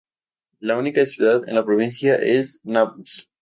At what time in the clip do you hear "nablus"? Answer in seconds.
2.63-3.29